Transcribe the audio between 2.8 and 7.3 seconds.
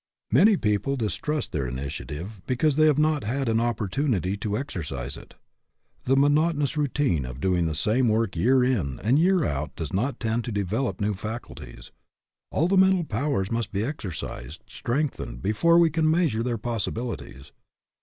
have not had an opportunity to exercise it. The monotonous routine